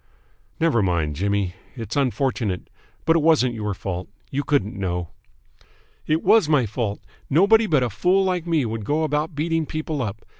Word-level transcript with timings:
"Never 0.59 0.81
mind, 0.81 1.15
Jimmy. 1.15 1.53
It's 1.75 1.95
unfortunate, 1.95 2.71
but 3.05 3.15
it 3.15 3.21
wasn't 3.21 3.53
your 3.53 3.75
fault. 3.75 4.09
You 4.31 4.43
couldn't 4.43 4.75
know." 4.75 5.09
"It 6.07 6.23
was 6.23 6.49
my 6.49 6.65
fault. 6.65 7.03
Nobody 7.29 7.67
but 7.67 7.83
a 7.83 7.89
fool 7.91 8.23
like 8.25 8.47
me 8.47 8.65
would 8.65 8.83
go 8.83 9.03
about 9.03 9.35
beating 9.35 9.67
people 9.67 10.01
up. 10.01 10.25